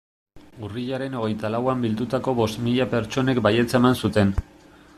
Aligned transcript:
Urriaren 0.67 1.17
hogeita 1.19 1.51
lauan 1.55 1.83
bildutako 1.85 2.33
bost 2.39 2.59
mila 2.69 2.87
pertsonek 2.97 3.43
baietza 3.49 3.83
eman 3.83 4.01
zuten. 4.07 4.33